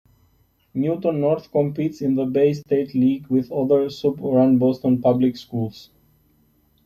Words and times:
Newton 0.73 1.19
North 1.21 1.51
competes 1.51 2.01
in 2.01 2.15
the 2.15 2.25
Bay 2.25 2.53
State 2.53 2.95
League 2.95 3.27
with 3.27 3.51
other 3.51 3.87
suburban 3.87 4.57
Boston 4.57 4.99
public 4.99 5.37
schools. 5.37 5.91